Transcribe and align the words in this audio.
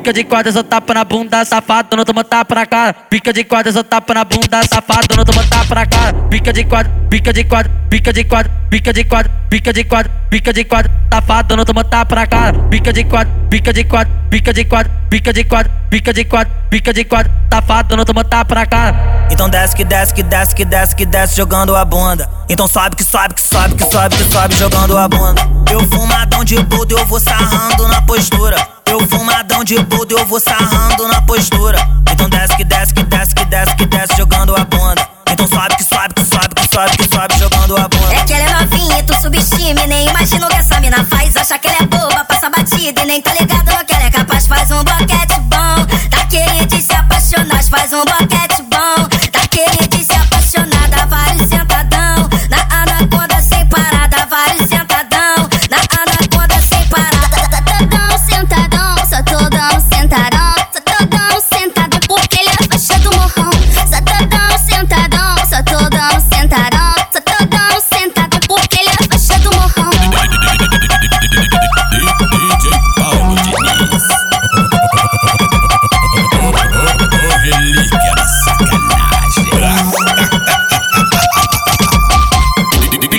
Pica 0.00 0.14
de 0.14 0.24
quadra, 0.24 0.50
só 0.50 0.62
tapa 0.62 0.94
na 0.94 1.04
bunda, 1.04 1.44
safado, 1.44 1.94
não 1.94 2.06
toma 2.06 2.24
tapa 2.24 2.54
na 2.54 2.64
cara. 2.64 2.94
Pica 3.10 3.34
de 3.34 3.44
quadra, 3.44 3.70
só 3.70 3.82
tapa 3.82 4.14
na 4.14 4.24
bunda, 4.24 4.62
safado, 4.62 5.14
não 5.14 5.26
toma 5.26 5.44
tapa 5.44 5.74
na 5.74 5.84
cara. 5.84 6.14
Pica 6.30 6.54
de 6.54 6.64
quadra, 6.64 6.90
pica 7.10 7.30
de 7.34 7.44
quadra, 7.44 7.70
pica 7.90 8.10
de 8.10 8.24
quadra, 8.24 8.50
pica 8.70 8.92
de 8.94 9.04
quadra, 9.04 9.30
pica 9.50 9.72
de 9.74 9.84
quadra, 9.84 10.10
pica 10.30 10.52
de 10.54 10.64
quadra, 10.64 10.90
safado, 11.12 11.54
não 11.54 11.66
toma 11.66 11.84
tapa 11.84 12.14
na 12.14 12.26
cara. 12.26 12.58
Pica 12.70 12.94
de 12.94 13.04
quadra, 13.04 13.30
pica 13.50 13.74
de 13.74 13.84
quadra, 13.84 14.10
pica 14.30 14.52
de 14.54 14.64
quadra, 14.64 14.90
pica 15.10 15.32
de 15.34 15.44
quadra, 15.44 15.70
pica 15.90 16.12
de 16.14 16.24
quadra, 16.24 16.52
pica 16.70 16.92
de 16.94 17.04
quadra, 17.04 17.30
safado, 17.52 17.94
não 17.94 18.04
toma 18.06 18.24
tapa 18.24 18.54
na 18.54 18.64
cara. 18.64 18.96
Então 19.30 19.50
desce 19.50 19.76
que 19.76 19.84
desce 19.84 20.14
que 20.14 20.22
desce 20.22 20.54
que 20.54 20.64
desce 20.64 20.96
que 20.96 21.04
desce 21.04 21.36
jogando 21.36 21.76
a 21.76 21.84
bunda. 21.84 22.26
Então 22.48 22.66
sobe 22.66 22.96
que 22.96 23.04
sobe 23.04 23.34
que 23.34 23.42
sobe 23.42 23.74
que 23.74 23.84
sobe 23.84 24.16
que 24.16 24.24
sobe 24.32 24.56
jogando 24.56 24.96
a 24.96 25.06
bunda. 25.06 25.42
Eu 25.70 25.86
fumadão 25.90 26.42
de 26.42 26.58
boldo, 26.62 26.98
eu 26.98 27.04
vou 27.04 27.20
sarrando 27.20 27.86
na 27.86 28.00
postura. 28.00 28.79
De 29.70 29.76
eu 29.76 30.26
vou 30.26 30.40
sarrando 30.40 31.06
na 31.06 31.22
postura. 31.22 31.78
Então 32.10 32.28
desce 32.28 32.56
que 32.56 32.64
desce 32.64 32.92
que 32.92 33.04
desce 33.04 33.32
que 33.32 33.44
desce 33.44 33.76
que 33.76 33.86
desce 33.86 34.16
jogando 34.16 34.52
a 34.56 34.64
bunda. 34.64 35.08
Então 35.30 35.46
sobe 35.46 35.76
que 35.76 35.84
sobe 35.84 36.12
que 36.12 36.24
sobe 36.24 36.54
que 36.56 36.74
sobe 36.74 36.96
que 36.96 37.04
sobe 37.04 37.38
jogando 37.38 37.76
a 37.76 37.86
bunda. 37.86 38.12
É 38.12 38.24
que 38.24 38.32
ela 38.32 38.50
é 38.50 38.64
novinha 38.64 39.00
tu 39.04 39.14
subestime, 39.20 39.86
nem 39.86 40.08
imagina 40.08 40.44
o 40.44 40.50
que 40.50 40.56
essa 40.56 40.80
mina 40.80 41.04
faz. 41.04 41.36
Acha 41.36 41.56
que 41.56 41.68
ela 41.68 41.76
é 41.82 41.86
boba, 41.86 42.24
passa 42.24 42.50
batida 42.50 43.00
e 43.00 43.06
nem 43.06 43.22
tá 43.22 43.32
ligado 43.32 43.49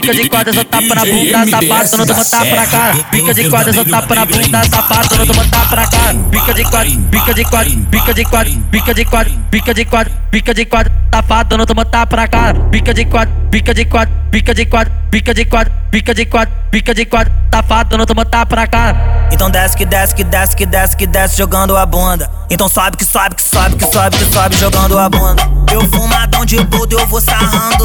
Pica 0.02 0.16
de 0.16 0.30
quadra, 0.30 0.52
só 0.52 0.64
tapa 0.64 0.96
na 0.96 1.06
bunda, 1.06 1.48
safado, 1.48 1.98
não 1.98 2.06
toma 2.08 2.26
tapa 2.26 2.56
na 2.56 2.66
cara. 2.66 3.04
Pica 3.12 3.34
de 3.36 3.50
quadra, 3.50 3.72
só 3.72 3.84
tapa 3.84 4.16
na 4.16 4.26
bunda, 4.26 4.64
safado, 4.64 5.18
não 5.18 5.28
toma 5.28 5.46
tapa 5.46 5.76
na 5.76 5.88
cara. 5.88 6.14
Pica 6.32 6.54
de 6.56 6.64
quadra, 6.64 6.92
pica 7.12 7.34
de 7.36 7.46
quadra, 7.46 7.72
pica 7.92 8.14
de 8.16 8.26
quadra, 8.26 8.52
pica 8.72 8.94
de 8.96 9.06
quadra, 9.06 9.32
pica 9.52 9.74
de 9.76 9.86
quadra, 9.86 10.14
pica 10.32 10.54
de 10.56 10.66
quadra, 10.66 10.92
safado, 11.14 11.56
não 11.56 11.66
toma 11.68 11.86
tapa 11.86 12.16
na 12.16 12.28
cara. 12.28 12.60
Pica 12.72 12.94
de 12.96 13.06
quadra, 13.06 13.32
pica 13.52 13.74
de 13.76 13.86
quadra, 13.86 14.14
pica 14.32 14.54
de 14.56 14.66
quadra, 14.66 14.92
pica 15.12 15.34
de 15.36 15.46
quadra, 15.46 15.74
pica 15.92 16.14
de 16.16 16.26
quadra, 16.26 16.54
pica 16.72 16.94
de 16.96 17.06
quadra, 17.06 17.32
safado, 17.54 17.96
não 17.96 18.06
toma 18.08 18.26
tapa 18.26 18.56
na 18.56 18.66
cara. 18.66 19.28
Então 19.32 19.52
desce 19.52 19.78
que 19.78 19.86
desce 19.86 20.16
que 20.16 20.24
desce 20.24 20.56
que 20.56 20.66
desce 20.66 20.98
que 20.98 21.06
desce 21.06 21.38
jogando 21.38 21.78
a 21.78 21.86
bunda. 21.86 22.30
Então 22.50 22.68
sobe 22.68 22.98
que 22.98 23.06
sobe 23.06 23.36
que 23.36 23.44
sobe 23.44 23.76
que 23.76 23.86
sobe 23.86 24.18
que 24.18 24.26
sobe 24.34 24.58
jogando 24.58 24.98
a 24.98 25.08
bunda. 25.08 25.44
Eu 25.72 25.88
fumadão 25.90 26.44
de 26.44 26.62
boldo, 26.66 27.00
eu 27.00 27.08
vou 27.08 27.22
sarrando 27.22 27.81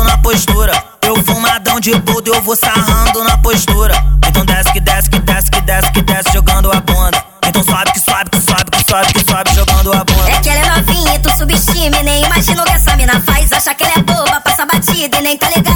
de 1.87 2.31
eu 2.31 2.43
vou 2.43 2.57
sarrando 2.57 3.23
na 3.23 3.39
postura. 3.39 3.95
Então 4.27 4.45
desce 4.45 4.73
que 4.73 4.81
desce 4.81 5.09
que 5.09 5.21
desce 5.21 5.49
que 5.49 5.61
desce 5.61 5.93
que 5.93 6.03
desce 6.03 6.33
jogando 6.33 6.69
a 6.73 6.81
bunda. 6.81 7.25
Então 7.47 7.63
sobe 7.63 7.93
que 7.93 8.01
sobe 8.01 8.29
que 8.31 8.41
sobe 8.41 8.71
que 8.73 8.91
sobe 8.91 9.13
que 9.13 9.31
sobe 9.31 9.55
jogando 9.55 9.93
a 9.93 10.03
bunda. 10.03 10.31
É 10.31 10.41
que 10.41 10.49
ela 10.49 10.79
é 10.79 10.81
novinha 10.81 11.19
tu 11.21 11.31
subestime, 11.37 12.03
nem 12.03 12.25
imagina 12.25 12.63
o 12.63 12.65
que 12.65 12.73
essa 12.73 12.97
mina 12.97 13.21
faz. 13.21 13.53
Acha 13.53 13.73
que 13.73 13.85
ela 13.85 13.93
é 13.99 14.03
boba, 14.03 14.41
passa 14.41 14.67
batida 14.67 15.19
e 15.19 15.23
nem 15.23 15.39
tá 15.39 15.49
ligado 15.49 15.76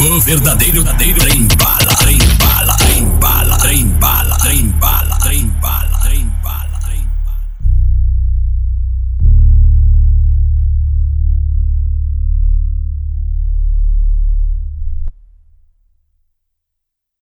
O 0.00 0.20
verdadeiro, 0.20 0.84
verdadeiro 0.84 1.14
trem 1.14 1.48
bala. 1.56 1.97